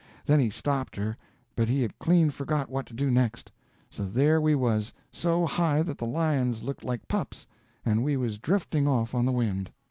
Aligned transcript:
Then 0.25 0.39
he 0.39 0.49
stopped 0.49 0.95
her, 0.95 1.15
but 1.55 1.67
he 1.69 1.83
had 1.83 1.99
clean 1.99 2.31
forgot 2.31 2.71
what 2.71 2.87
to 2.87 2.93
do 2.95 3.11
next; 3.11 3.51
so 3.91 4.03
there 4.03 4.41
we 4.41 4.55
was, 4.55 4.91
so 5.11 5.45
high 5.45 5.83
that 5.83 5.99
the 5.99 6.07
lions 6.07 6.63
looked 6.63 6.83
like 6.83 7.07
pups, 7.07 7.45
and 7.85 8.03
we 8.03 8.17
was 8.17 8.39
drifting 8.39 8.87
off 8.87 9.13
on 9.13 9.27
the 9.27 9.31
wind. 9.31 9.69